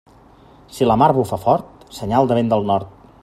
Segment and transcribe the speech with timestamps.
[0.77, 2.99] Si la mar bufa fort, senyal de vent del nord.